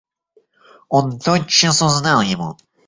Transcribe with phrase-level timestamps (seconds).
[0.89, 2.57] Он тотчас узнал его.